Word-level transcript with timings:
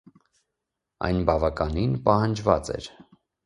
Այն 1.09 1.21
բավականին 1.29 1.95
պահանջված 2.11 2.77
էր։ 2.81 2.93